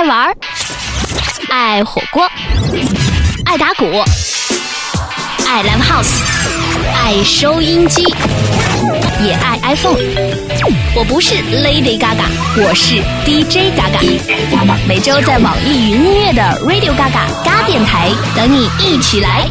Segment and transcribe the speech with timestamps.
[0.00, 0.34] 爱玩，
[1.50, 2.26] 爱火锅，
[3.44, 3.84] 爱打鼓，
[5.46, 6.22] 爱 live house，
[6.94, 8.02] 爱收音机，
[9.22, 9.98] 也爱 iPhone。
[10.96, 12.24] 我不是 Lady Gaga，
[12.56, 12.94] 我是
[13.26, 14.00] DJ Gaga。
[14.88, 19.50] 每周在网易云音乐的 Radio Gaga 嘎电台等你一起来。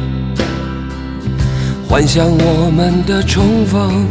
[1.91, 4.07] 幻想我们的重逢。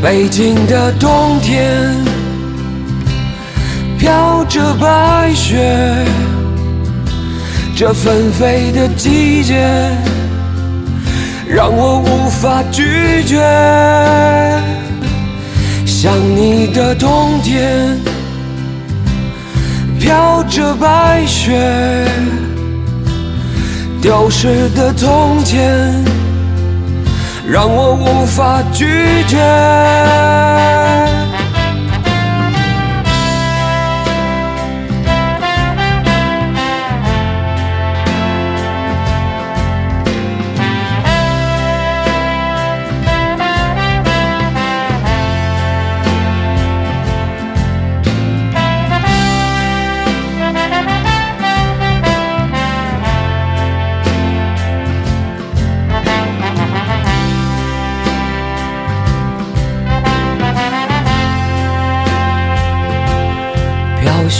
[0.00, 1.96] 北京的冬天，
[3.98, 6.06] 飘着白雪，
[7.74, 9.68] 这纷飞的季节，
[11.44, 13.42] 让我无法拒绝。
[15.84, 17.98] 想你的冬天，
[19.98, 22.06] 飘着白雪，
[24.00, 26.04] 丢失的从前，
[27.44, 28.86] 让我无法拒
[29.26, 29.36] 绝。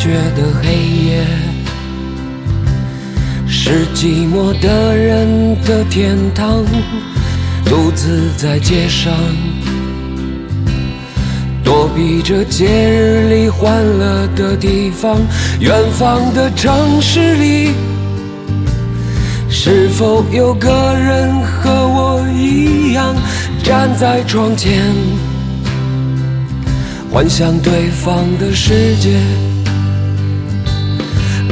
[0.09, 0.73] 月的黑
[1.05, 1.27] 夜，
[3.47, 6.65] 是寂寞的人的天堂。
[7.67, 9.13] 独自在街上，
[11.63, 15.21] 躲避着节日里欢乐的地方。
[15.61, 17.73] 远方的城市里，
[19.51, 23.15] 是否有个人和我一样
[23.63, 24.83] 站在窗前？
[27.11, 29.21] 幻想对方的世界。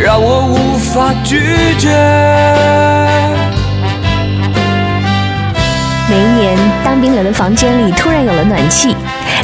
[0.00, 1.40] 让我无法拒
[1.76, 1.88] 绝。
[6.08, 8.94] 每一年，当冰冷的房间里突然有了暖气，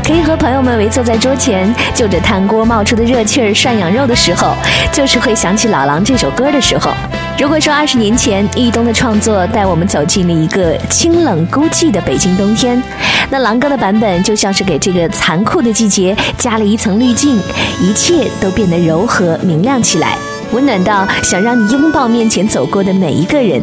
[0.07, 4.55] 可以和朋友们围坐在桌前，就着炭锅冒出的热气儿涮羊肉的时候，
[4.93, 6.93] 就是会想起老狼这首歌的时候。
[7.37, 12.81] 如果说二十年前易东的创作带我们走进了一个清冷孤寂的北京冬天，
[13.29, 17.37] 那狼哥的版本就像是给这个残酷的季节加了一层滤镜，
[17.81, 20.17] 一切都变得柔和明亮起来，
[20.55, 23.61] 温暖到想让你拥抱面前走过的每一个人。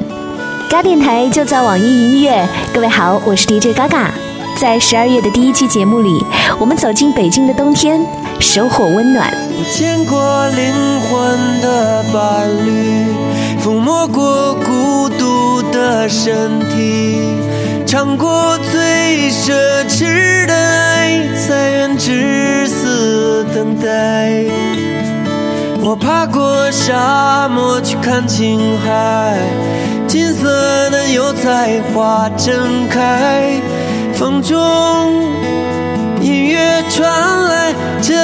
[0.70, 4.14] 嘎电台就在网易云音乐，各位好，我是 DJ 嘎嘎。
[4.60, 6.22] 在十二月的第一期节目里，
[6.60, 8.06] 我们走进北京的冬天，
[8.42, 9.34] 收获温暖。
[9.34, 13.06] 我见过灵魂的伴侣，
[13.64, 17.22] 抚摸过孤独的身体，
[17.86, 19.54] 尝过最奢
[19.88, 24.71] 侈的爱，才愿至死等待。
[25.84, 29.36] 我爬过沙漠去看青海，
[30.08, 30.48] 金色
[30.92, 33.60] 的油菜花正开，
[34.14, 34.56] 风中
[36.22, 37.12] 音乐传
[37.46, 38.16] 来，阵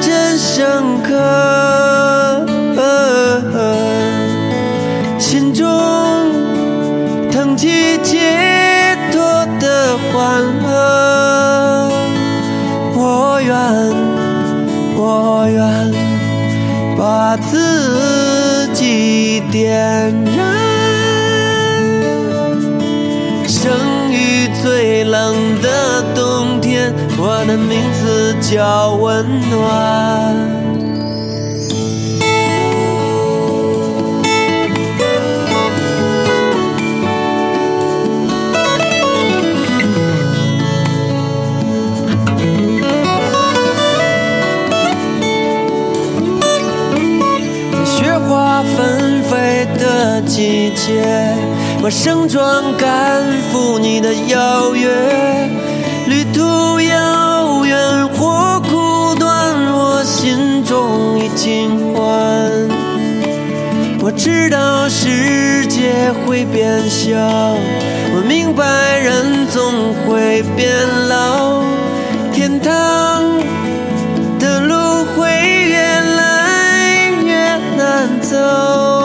[0.00, 2.44] 阵深刻，
[5.16, 5.64] 心中
[7.30, 9.22] 腾起解脱
[9.60, 10.42] 的欢
[17.04, 19.70] 把自己点
[20.24, 20.42] 燃。
[23.46, 23.70] 生
[24.10, 30.53] 于最冷的冬天，我的名字叫温暖。
[50.24, 51.04] 季节，
[51.82, 54.88] 我盛装赶赴你的邀约。
[56.06, 62.50] 旅途遥远或苦短，我心中已尽欢。
[64.00, 70.68] 我知道世界会变小，我明白人总会变
[71.08, 71.62] 老，
[72.32, 73.24] 天堂
[74.38, 75.30] 的路会
[75.68, 79.03] 越来越难走。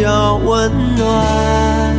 [0.00, 1.96] 要温暖。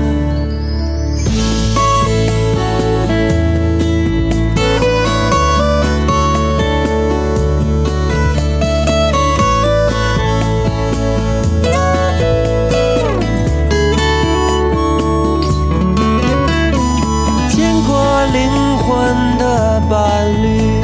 [17.49, 20.81] 见过灵魂的伴侣，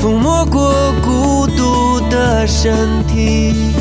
[0.00, 0.72] 抚摸过
[1.02, 3.72] 孤独的身体，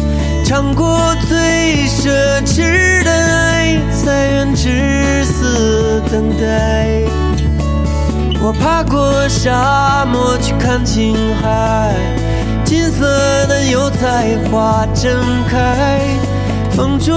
[0.43, 2.40] 尝过最深
[6.11, 7.01] 等待。
[8.43, 11.93] 我爬过沙漠去看青海，
[12.65, 13.05] 金色
[13.47, 15.15] 的油菜花正
[15.49, 15.99] 开，
[16.71, 17.15] 风中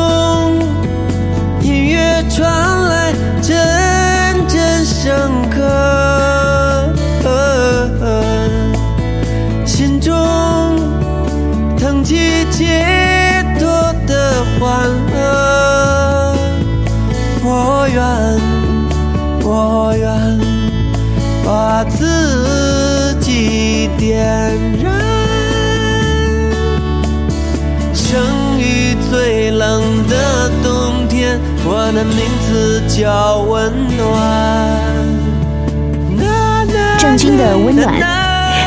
[1.61, 2.49] 音乐传
[2.89, 3.13] 来，
[3.43, 5.13] 阵阵深
[5.51, 5.59] 刻，
[9.67, 10.15] 心中
[11.77, 13.67] 腾起解脱
[14.07, 14.89] 的欢
[21.89, 24.25] 自己点
[24.83, 24.93] 燃。
[27.93, 34.05] 生于最冷的冬天，我的名字叫温暖。
[36.99, 37.93] 郑钧的温暖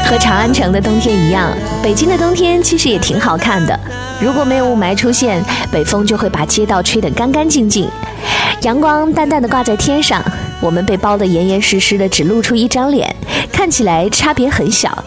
[0.05, 3.77] 和长安城的冬天一样，北京的冬天其实也挺好看的。
[4.21, 7.89] 如果没有雾霾出现，北风就会把街道吹得干干净净，
[8.61, 10.23] 阳光淡淡的挂在天上，
[10.59, 13.15] 我们被包得严严实实的，只露出一张脸，
[13.51, 15.03] 看起来差别很小。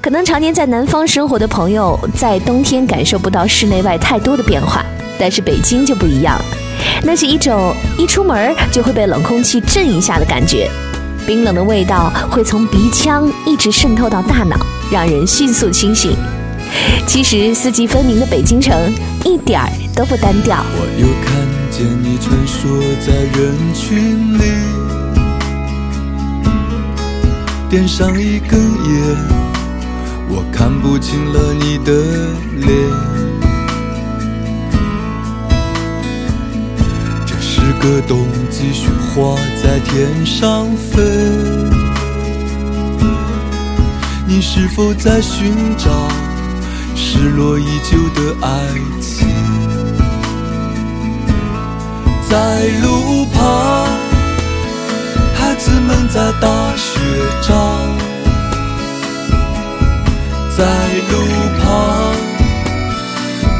[0.00, 4.84] 可能常年在南方生活的朋友，在冬天感受不到室内外太多的变化，
[5.18, 6.38] 但是北京就不一样，
[7.02, 10.68] 那是一种一出门就会被冷空气震一下的感觉，
[11.26, 14.56] 冰冷的味道会从鼻腔一直渗透到大脑，
[14.90, 16.14] 让人迅速清醒。
[17.06, 18.92] 其实四季分明的北京城
[19.24, 20.64] 一点儿都不单调。
[21.76, 22.68] 见你穿梭
[23.04, 24.42] 在人群里，
[27.68, 29.16] 点上一根烟，
[30.28, 31.92] 我看不清了你的
[32.60, 32.70] 脸。
[37.26, 41.02] 这是个冬季，雪花在天上飞，
[44.28, 45.90] 你是否在寻找
[46.94, 48.48] 失落已久的爱
[49.00, 49.13] 情？
[52.28, 52.36] 在
[52.82, 53.86] 路旁，
[55.34, 56.98] 孩子们在打雪
[57.42, 57.52] 仗，
[60.56, 60.64] 在
[61.10, 61.12] 路
[61.60, 61.64] 旁，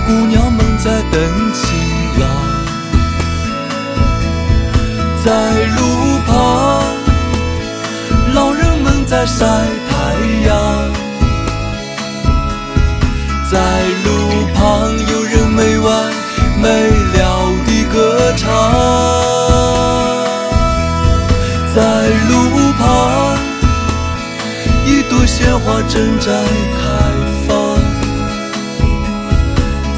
[0.06, 1.21] 姑娘们在等
[1.52, 1.62] 情
[2.21, 2.23] 郎。
[5.25, 5.30] 在
[5.76, 5.80] 路
[6.26, 6.33] 旁，
[8.35, 9.44] 老人们在晒
[9.88, 9.94] 太
[10.47, 10.52] 阳。
[13.50, 13.54] 在
[14.04, 14.09] 路
[14.54, 14.62] 旁，
[15.12, 16.12] 有人没完
[16.61, 16.66] 没
[17.16, 17.24] 了
[18.36, 18.46] 地歌唱。
[21.74, 21.80] 在
[22.28, 22.32] 路
[22.78, 22.82] 旁，
[24.86, 26.30] 一朵鲜花正在
[26.76, 26.82] 开
[27.46, 27.52] 放。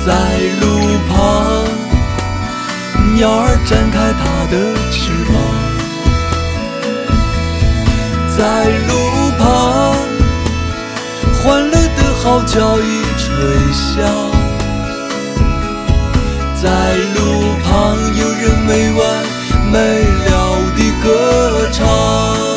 [0.04, 0.12] 在
[0.60, 0.64] 路
[1.08, 1.16] 旁，
[3.14, 4.54] 鸟儿展开它的
[4.90, 5.34] 翅膀。
[8.36, 8.40] 在
[8.88, 8.90] 路
[9.38, 9.44] 旁，
[11.42, 12.84] 欢乐的号角已
[13.18, 13.24] 吹
[13.72, 14.35] 响。
[16.66, 19.24] 在路旁，有人没完
[19.70, 19.78] 没
[20.24, 22.55] 了地歌唱。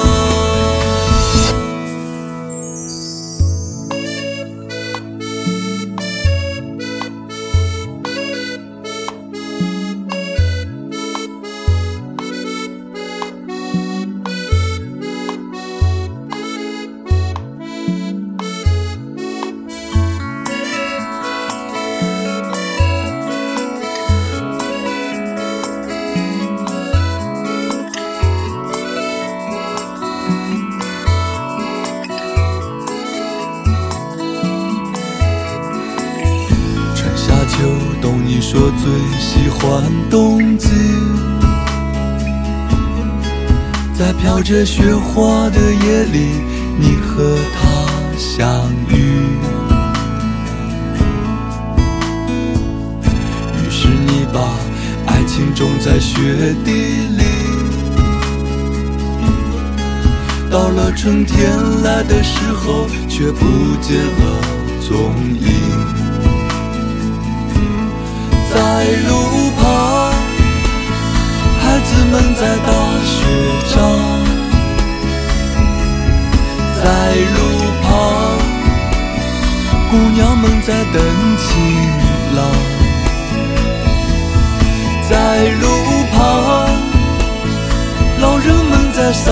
[44.50, 46.42] 着雪花的夜里，
[46.80, 47.62] 你和他
[48.18, 48.96] 相遇。
[53.54, 54.40] 于是你把
[55.06, 56.72] 爱情种在雪地
[57.16, 57.24] 里，
[60.50, 61.48] 到了春天
[61.84, 63.46] 来的时候，却不
[63.80, 64.42] 见了
[64.82, 65.48] 踪影。
[68.52, 70.12] 在路旁，
[71.62, 72.74] 孩子们在打
[73.06, 73.16] 雪
[73.76, 74.19] 仗。
[76.82, 76.86] 在
[77.36, 77.40] 路
[77.82, 77.92] 旁，
[79.92, 80.96] 姑娘们在等
[81.38, 81.48] 情
[82.36, 82.40] 郎。
[85.10, 85.14] 在
[85.60, 85.64] 路
[86.14, 86.18] 旁，
[88.22, 89.26] 老人们在晒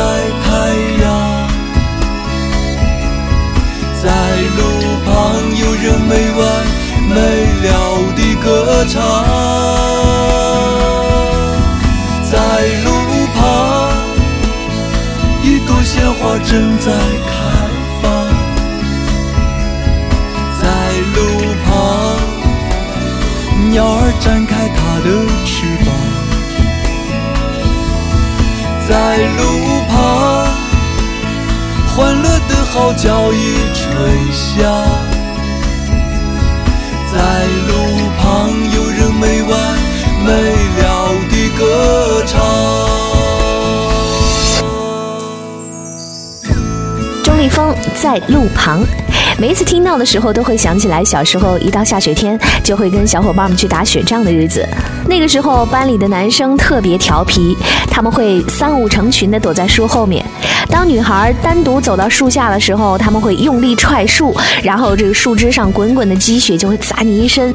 [0.43, 0.47] 太
[1.01, 1.05] 阳。
[4.03, 4.05] 在
[4.57, 4.59] 路
[5.05, 5.09] 旁，
[5.55, 6.39] 有人没完
[7.09, 7.15] 没
[7.63, 7.67] 了
[8.15, 8.45] 地歌
[8.89, 8.95] 唱。
[12.29, 12.35] 在
[12.83, 12.87] 路
[13.35, 13.41] 旁，
[15.43, 16.91] 一朵鲜花正在
[17.29, 17.36] 开
[29.17, 29.41] 在路
[29.89, 30.45] 旁，
[31.87, 33.81] 欢乐的号角已吹
[34.31, 34.61] 响。
[37.11, 37.17] 在
[37.67, 37.71] 路
[38.19, 39.51] 旁，有人没完
[40.23, 40.29] 没
[40.77, 40.85] 了
[41.31, 42.37] 地歌唱。
[47.23, 48.85] 钟立风在路旁。
[49.39, 54.67] 每一次听到的时候，都会想起来小时候一到下雪天，就会跟小伙伴们去打雪仗的日子。
[55.07, 57.55] 那个时候，班里的男生特别调皮，
[57.87, 60.25] 他们会三五成群的躲在树后面。
[60.71, 67.53] 当女孩单独走到树下的时候，他们会用力踹树，然后这个树枝上滚滚的积雪就会砸你一身，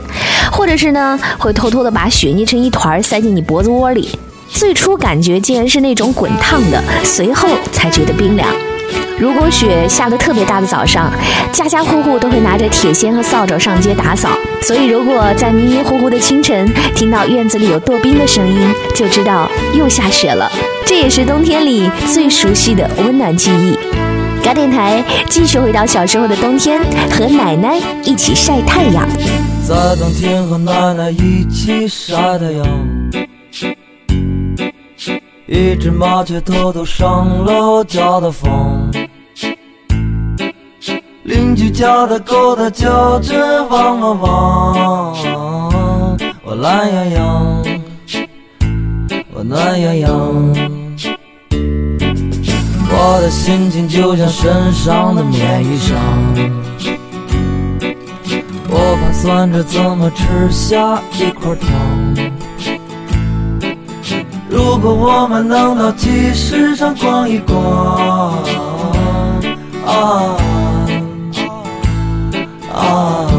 [0.52, 4.16] 或者是呢，会偷偷的把雪捏成一团塞进你脖子窝里。
[4.48, 8.48] 最初感觉竟然是那种滚烫的，随后才觉得冰凉。
[9.18, 11.12] 如果雪下得特别大的早上，
[11.52, 14.30] 家家户户都会拿着铁锨和扫帚上街打扫。
[14.62, 20.50] 所以，如果在迷迷糊糊的清晨听到院子里有跺冰的声音，就知道又下雪了。
[20.84, 23.78] 这也是冬天里最熟悉的温暖记忆。
[24.42, 26.80] 嘎电台继续回到小时候的冬天，
[27.10, 29.08] 和奶奶一起晒太阳。
[29.66, 32.66] 在冬天和奶奶一起晒太阳，
[35.54, 38.90] 一只麻雀偷偷上了我家的房，
[41.24, 47.62] 邻居家的狗它叫着汪汪汪，我懒洋洋，
[49.34, 50.10] 我暖洋洋。
[52.94, 55.92] 我的心情就像身上的棉衣裳，
[58.70, 62.21] 我盘算着怎么吃下一块糖。
[64.64, 67.58] 如果我们能到集市上逛一逛，
[69.84, 70.36] 啊
[72.72, 73.31] 啊。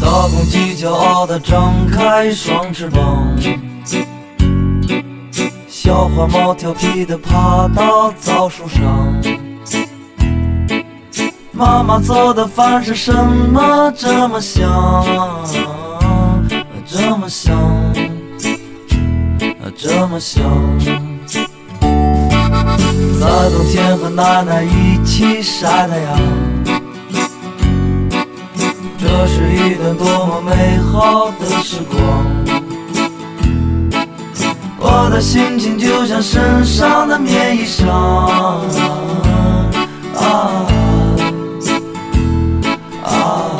[0.00, 3.36] 大公鸡骄傲地张开双翅膀，
[5.68, 9.12] 小花猫调皮地爬到枣树上。
[11.52, 15.04] 妈妈做的饭是什么这么香，
[16.86, 17.56] 这么香，
[19.76, 20.44] 这么香。
[23.20, 26.57] 在冬天和奶奶一起晒太阳。
[29.10, 31.98] 这是一段多么美好的时光。
[34.78, 37.88] 我的心情就像身上的棉衣裳，
[40.14, 40.66] 啊
[43.02, 43.56] 啊！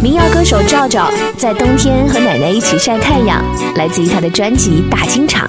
[0.00, 3.44] 民谣歌手赵赵在冬天和奶奶一起晒太阳，
[3.74, 5.48] 来自于他的专辑《大清场》。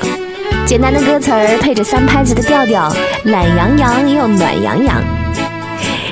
[0.65, 2.91] 简单的歌词儿配着三拍子的调调，
[3.25, 5.18] 懒洋洋又暖洋洋。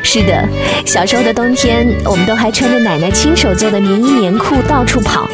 [0.09, 0.47] 是的，
[0.85, 5.27] 小时候的冬天，我们都还穿着奶奶亲手做的棉衣棉裤到处跑。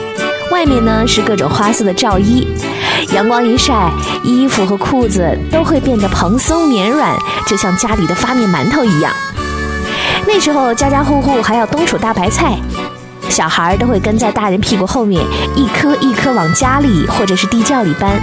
[0.50, 2.48] 外面呢是各种花色的罩衣，
[3.14, 3.92] 阳光一晒，
[4.24, 9.14] 衣服和裤子都会变得蓬松绵软，就像家里的发面馒头一样。
[10.26, 12.58] 那时候家家户户还要冬储大白菜，
[13.30, 15.24] 小孩都会跟在大人屁股后面，
[15.56, 18.20] 一颗一颗往家里或者是地窖里搬。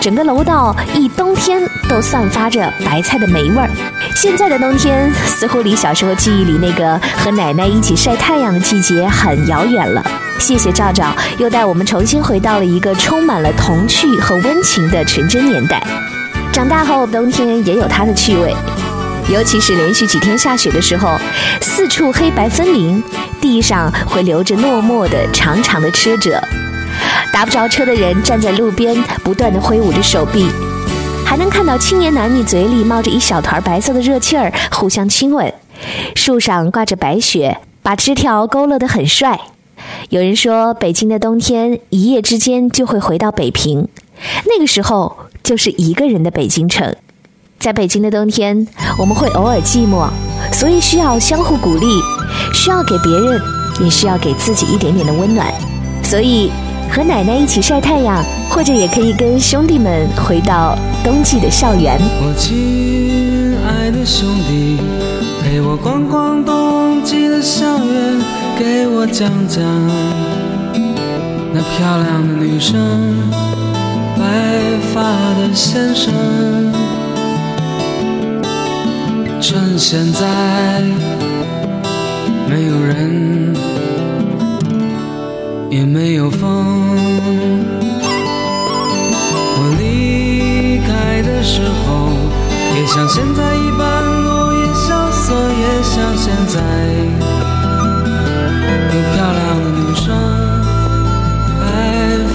[0.00, 3.68] 整个楼道一冬天都散发着白菜的霉味儿。
[4.14, 10.04] 现在的冬天似乎离小时候记忆里那个和奶奶一起晒太阳的季节很遥远了。
[10.38, 15.82] 谢谢赵赵，又带我们重新回到了一个充满了童趣和温情的纯真年代。
[16.52, 18.54] 长大后，冬天也有它的趣味，
[19.28, 21.18] 尤其是连续几天下雪的时候，
[21.60, 23.02] 四处黑白分明，
[23.40, 26.40] 地上会留着落寞的长长的车辙。
[27.32, 30.48] 打不着车的人站在路边，不断地挥舞着手臂，
[31.24, 35.52] 还能看到青年男女嘴里冒着一小团白色的热气儿，互相亲吻。
[36.16, 39.38] 树上挂着白雪，把枝条勾勒得很帅。
[40.08, 43.86] 有人说，北京的冬天一夜之间就会回到北平，
[44.46, 46.94] 那个时候就是一个人的北京城。
[47.60, 48.66] 在北京的冬天，
[48.98, 50.08] 我们会偶尔寂寞，
[50.52, 51.86] 所以需要相互鼓励，
[52.52, 53.40] 需要给别人，
[53.80, 55.46] 也需要给自己一点点的温暖。
[56.02, 56.50] 所以，
[56.90, 61.98] 和奶奶一起晒太阳，或者也可以跟兄弟们回到冬季的校园。
[62.20, 64.78] 我亲爱的兄弟，
[65.42, 68.18] 陪我逛逛冬季的校园，
[68.58, 69.62] 给我讲讲
[71.52, 72.76] 那漂亮的女生，
[74.16, 74.24] 白
[74.92, 75.02] 发
[75.40, 76.12] 的先生。
[79.40, 80.82] 趁现在
[82.50, 83.54] 没有人，
[85.70, 86.40] 也没有风。
[89.60, 92.08] 我离开的时候，
[92.76, 93.82] 也像现在一般
[94.24, 96.56] 落叶萧瑟，也像现在
[98.94, 100.06] 有漂亮的女生，
[101.60, 101.62] 白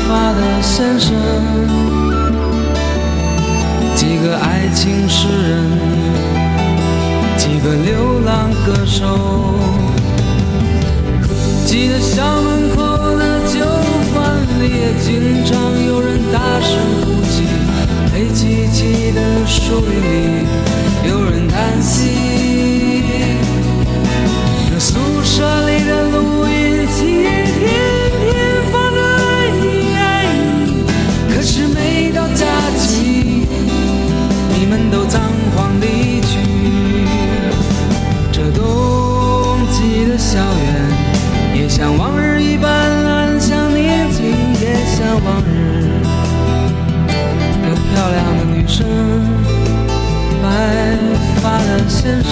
[0.06, 1.10] 发的先生，
[3.96, 5.52] 几个爱情诗人，
[7.38, 9.02] 几个流浪歌手。
[11.66, 12.93] 记得校门口
[14.64, 16.72] 里，也经常有人大声
[17.02, 17.44] 哭泣；
[18.14, 20.48] 黑漆漆的树林里，
[21.10, 23.04] 有人叹息。
[24.80, 26.03] 宿舍里的
[52.04, 52.32] 先生，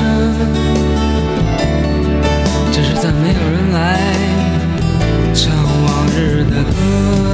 [2.74, 3.98] 只是再没有人来
[5.34, 5.50] 唱
[5.86, 7.31] 往日的歌。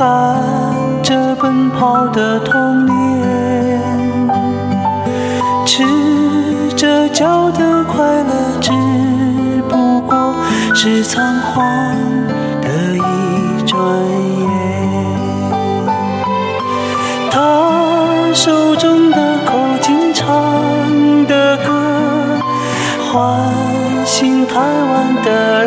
[0.00, 0.08] 看
[1.02, 3.78] 着奔跑的童年，
[5.66, 5.84] 赤
[6.74, 8.32] 着脚的快乐，
[8.62, 8.72] 只
[9.68, 10.36] 不过
[10.74, 11.62] 是仓皇
[12.62, 13.78] 的一转
[14.38, 14.48] 眼。
[17.30, 20.26] 他手中的口琴唱
[21.26, 22.40] 的歌，
[23.12, 23.38] 唤
[24.06, 25.59] 醒台湾的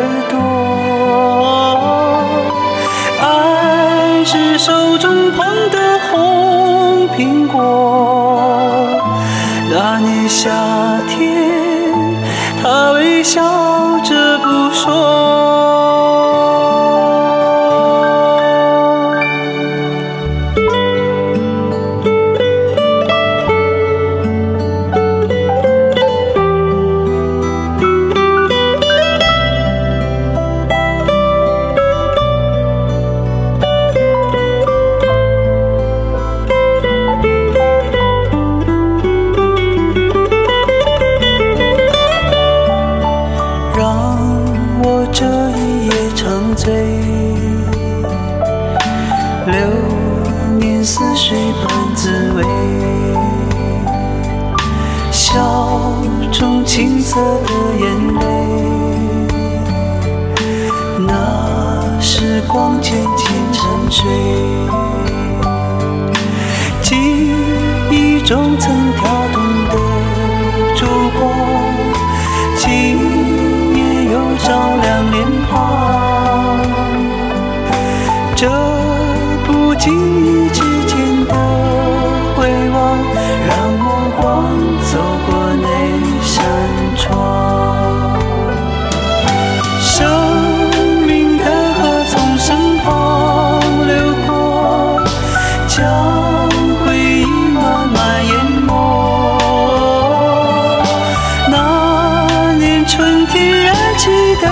[104.40, 104.48] 的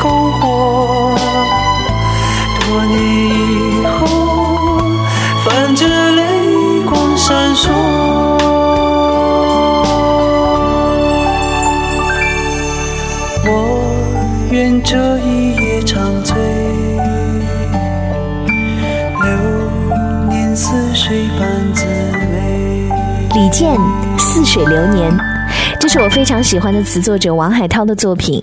[0.00, 1.14] 篝火，
[2.60, 3.98] 多年以后
[5.44, 6.22] 泛着泪
[6.88, 7.70] 光闪烁。
[13.44, 13.48] 我
[14.50, 16.36] 愿这一夜长醉，
[19.22, 19.28] 流
[20.28, 22.90] 年似水般滋味。
[23.34, 23.76] 李健
[24.18, 25.12] 《似水流年》，
[25.78, 28.42] 这是我非常喜欢的词作者王海涛的作品。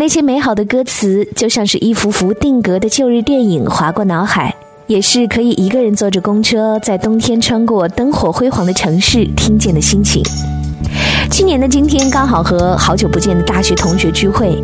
[0.00, 4.54] 那些美好的歌词，就像是一幅幅定格的旧日电影划过脑海，
[4.86, 10.22] 也是可以一个人坐着公车，在冬天穿过灯火辉煌的城市听见的心情。
[11.32, 14.62] 去年的今天刚好和好久不见的大学同学聚会，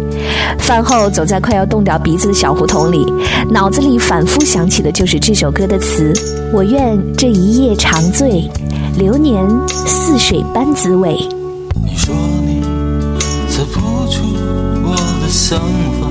[0.57, 3.05] 饭后走在快要冻掉鼻子的小胡同里，
[3.51, 6.13] 脑子里反复想起的就是这首歌的词：
[6.53, 8.49] 我愿这一夜长醉，
[8.97, 11.17] 流年似水般滋味。
[11.85, 12.15] 你说
[15.55, 16.04] 等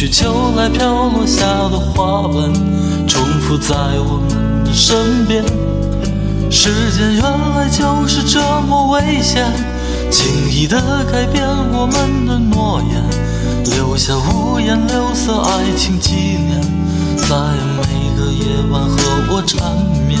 [0.00, 2.50] 去秋来，飘落下的花瓣，
[3.06, 5.44] 重复在我们的身边。
[6.50, 9.44] 时间原来就是这么危险，
[10.10, 10.80] 轻易的
[11.12, 16.62] 改变我们的诺言，留下五颜六色爱情纪念，
[17.18, 17.36] 在
[17.76, 17.84] 每
[18.16, 18.96] 个夜晚和
[19.28, 19.60] 我缠
[20.08, 20.18] 绵。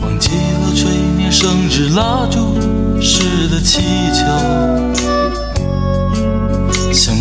[0.00, 0.30] 忘记
[0.62, 2.54] 了吹灭生日蜡烛
[3.00, 3.80] 时的气
[4.14, 4.22] 球，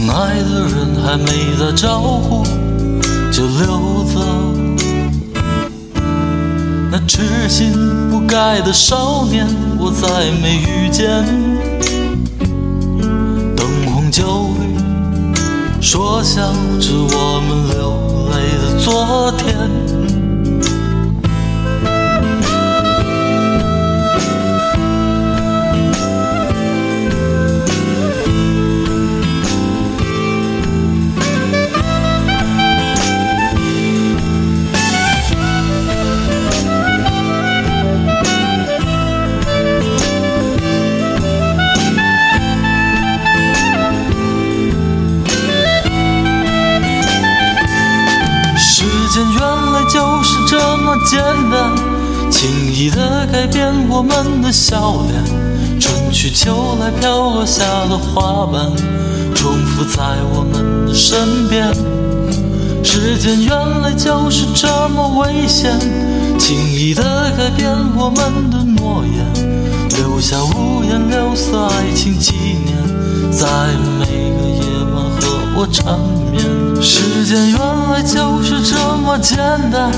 [0.10, 2.44] 爱的人还没打招呼
[3.32, 4.20] 就溜走。
[6.90, 7.74] 那痴心
[8.10, 9.46] 不改的少年，
[9.78, 11.24] 我再没遇见。
[13.56, 14.62] 灯红酒绿，
[15.82, 16.42] 说笑
[16.80, 19.97] 着我们流泪的昨天。
[51.10, 51.74] 简单，
[52.30, 55.80] 轻易的改变我们的笑脸。
[55.80, 58.70] 春去秋来，飘落下的花瓣，
[59.34, 61.74] 重复在我们的身边。
[62.84, 65.80] 时间原来就是这么危险，
[66.38, 67.02] 轻易的
[67.38, 69.26] 改变我们的诺言，
[69.96, 72.34] 留下五颜六色爱情纪
[72.66, 73.48] 念，在
[73.98, 74.62] 每个夜
[74.94, 75.98] 晚和我缠
[76.34, 76.44] 绵。
[76.82, 77.60] 时间原
[77.94, 79.38] 来就是这么简
[79.72, 79.90] 单，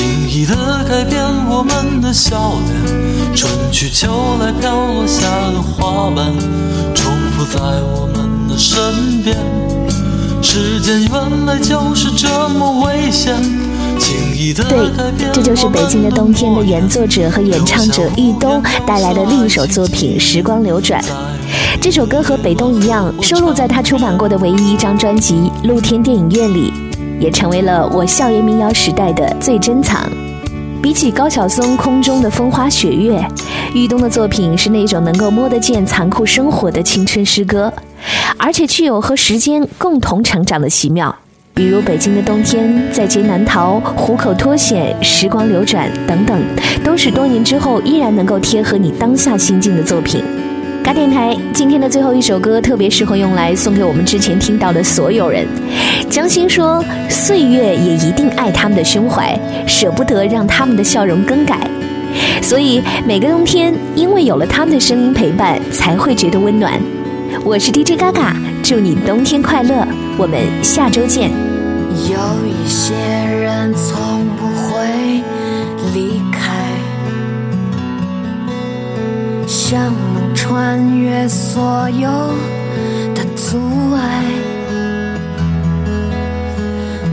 [0.00, 0.54] 轻易的
[0.88, 3.36] 改变我们的笑脸。
[3.36, 4.08] 春去秋
[4.40, 6.32] 来，飘落下的花瓣，
[6.94, 7.60] 重复在
[7.92, 9.36] 我们的身边。
[10.40, 13.34] 时间原来就是这么危险，
[13.98, 14.90] 轻易的对，
[15.34, 21.02] 这就是北京的冬天的原作者和演唱者易东带来的另一首作品《时光流转》。
[21.78, 26.72] 这首歌和北东一样，收录在他出版过的唯一一张专辑《露天电影院》里，
[27.20, 30.10] 也成为了我校园民谣时代的最珍藏。
[30.82, 33.22] 比起高晓松空中的风花雪月，
[33.74, 37.70] 玉东的作品是那种能够摸得见残酷生活的青春诗歌，
[38.38, 41.14] 而且具有和时间共同成长的奇妙。
[41.52, 46.40] 比如《北京的冬天》《在劫难逃》《虎口脱险》《时光流转》等等，
[46.82, 50.24] 都是多年之后依然能够贴合你当下心境的作品。
[50.92, 55.46] 电台今天的最后一首歌特别适合用来送给我们之前听到的所有人。
[56.08, 61.68] 江心说：“岁月也一定爱他们的胸怀，舍不得让他们的笑容更改。
[62.42, 66.80] 所以每个冬天，因为有了他们的声音陪伴，才会觉得温暖。”
[67.44, 69.86] 我是 DJ 嘎嘎，祝你冬天快乐，
[70.18, 71.30] 我们下周见。
[71.30, 75.22] 有一些人从不会
[75.94, 76.52] 离开，
[79.46, 79.94] 像
[80.50, 82.10] 穿越所有
[83.14, 84.24] 的阻碍，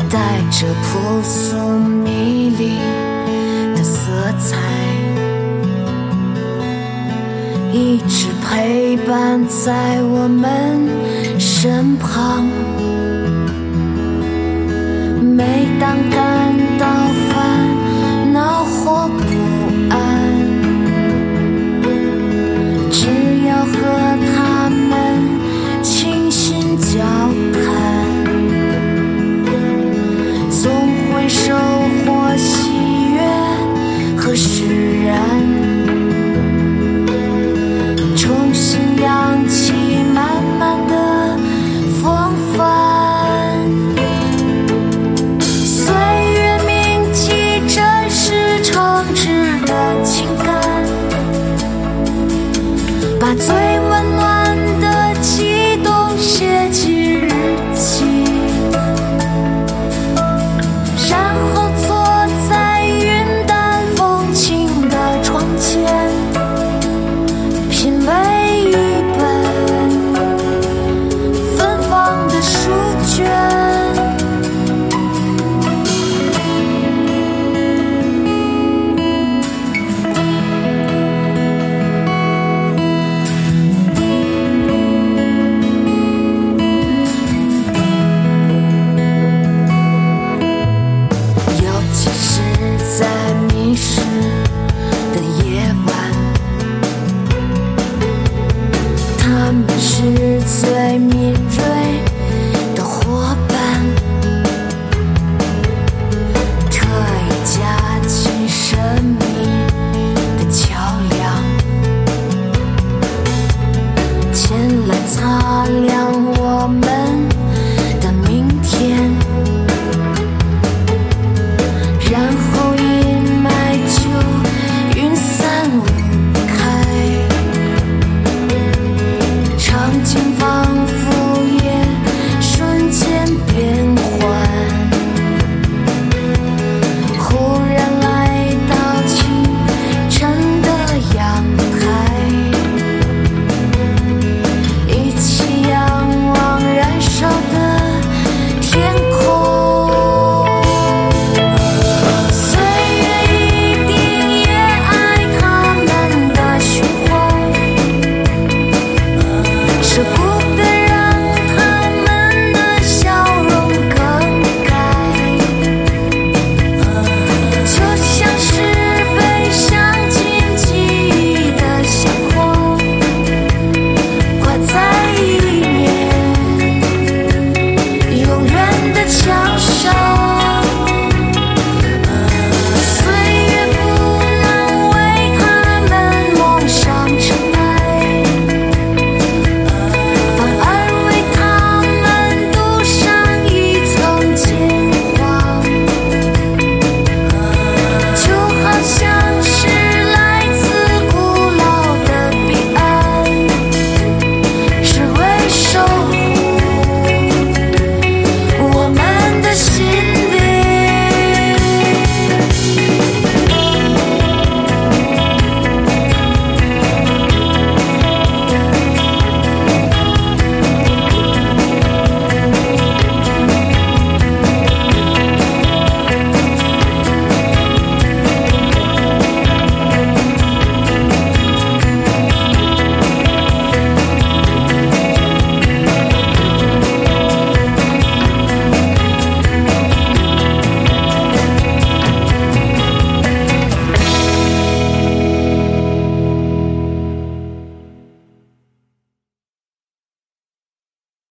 [0.10, 2.80] 带着朴素迷离
[3.76, 4.58] 的色彩，
[7.71, 10.89] 一直陪伴在我们
[11.39, 12.43] 身旁。
[15.21, 16.46] 每当感